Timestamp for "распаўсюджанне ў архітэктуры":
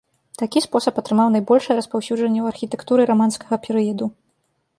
1.81-3.01